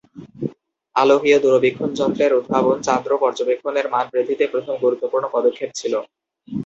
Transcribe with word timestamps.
আলোকীয় 0.95 1.37
দূরবীক্ষণ 1.43 1.89
যন্ত্রের 1.99 2.37
উদ্ভাবন 2.39 2.77
চান্দ্র 2.87 3.11
পর্যবেক্ষণের 3.23 3.85
মান 3.93 4.05
বৃদ্ধিতে 4.13 4.45
প্রথম 4.53 4.75
গুরত্বপূর্ণ 4.83 5.25
পদক্ষেপ 5.35 5.69
ছিল। 5.75 5.93